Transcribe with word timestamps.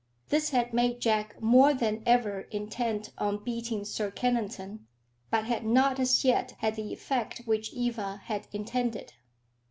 This 0.29 0.49
had 0.49 0.73
made 0.73 0.99
Jack 0.99 1.39
more 1.43 1.75
than 1.75 2.01
ever 2.07 2.47
intent 2.49 3.11
on 3.19 3.43
beating 3.43 3.85
Sir 3.85 4.09
Kennington, 4.09 4.87
but 5.29 5.45
had 5.45 5.63
not 5.63 5.99
as 5.99 6.25
yet 6.25 6.55
had 6.57 6.75
the 6.75 6.91
effect 6.91 7.43
which 7.45 7.71
Eva 7.71 8.19
had 8.23 8.47
intended. 8.51 9.13